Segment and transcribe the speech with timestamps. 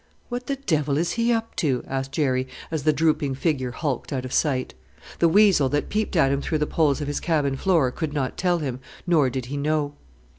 [0.29, 4.25] "What the devil is he up to!" asked Jerry, as the drooping figure hulked out
[4.25, 4.73] of sight.
[5.19, 8.35] The weasel that peeped at him through the poles of his cabin floor could not
[8.35, 9.93] tell him, nor did he know.